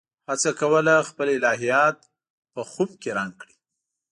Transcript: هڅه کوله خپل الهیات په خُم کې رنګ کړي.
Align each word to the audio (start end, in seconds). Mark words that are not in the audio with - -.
هڅه 0.29 0.51
کوله 0.61 0.93
خپل 1.09 1.27
الهیات 1.37 1.97
په 2.53 2.61
خُم 2.71 2.89
کې 3.01 3.09
رنګ 3.17 3.33
کړي. 3.41 3.55